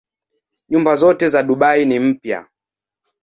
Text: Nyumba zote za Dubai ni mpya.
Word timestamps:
Nyumba 0.69 0.95
zote 0.95 1.27
za 1.27 1.43
Dubai 1.43 1.85
ni 1.85 1.99
mpya. 1.99 2.47